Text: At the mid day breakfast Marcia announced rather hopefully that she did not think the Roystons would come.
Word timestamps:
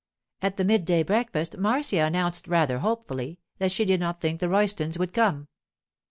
At 0.41 0.57
the 0.57 0.65
mid 0.65 0.83
day 0.85 1.03
breakfast 1.03 1.59
Marcia 1.59 1.99
announced 2.05 2.47
rather 2.47 2.79
hopefully 2.79 3.37
that 3.59 3.71
she 3.71 3.85
did 3.85 3.99
not 3.99 4.19
think 4.19 4.39
the 4.39 4.49
Roystons 4.49 4.97
would 4.97 5.13
come. 5.13 5.47